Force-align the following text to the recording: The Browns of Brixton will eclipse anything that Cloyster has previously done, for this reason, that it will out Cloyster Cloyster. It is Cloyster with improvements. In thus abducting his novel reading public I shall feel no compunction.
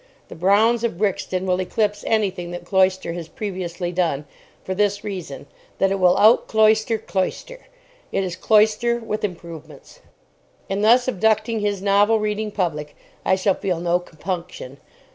The 0.29 0.35
Browns 0.35 0.83
of 0.83 0.97
Brixton 0.97 1.45
will 1.45 1.59
eclipse 1.61 2.03
anything 2.07 2.49
that 2.49 2.65
Cloyster 2.65 3.13
has 3.13 3.27
previously 3.27 3.91
done, 3.91 4.25
for 4.63 4.73
this 4.73 5.03
reason, 5.03 5.45
that 5.77 5.91
it 5.91 5.99
will 5.99 6.17
out 6.17 6.47
Cloyster 6.47 6.97
Cloyster. 6.97 7.67
It 8.11 8.23
is 8.23 8.35
Cloyster 8.35 8.97
with 8.97 9.23
improvements. 9.23 9.99
In 10.69 10.81
thus 10.81 11.07
abducting 11.07 11.59
his 11.59 11.83
novel 11.83 12.17
reading 12.19 12.49
public 12.49 12.95
I 13.23 13.35
shall 13.35 13.53
feel 13.53 13.79
no 13.79 13.99
compunction. 13.99 14.77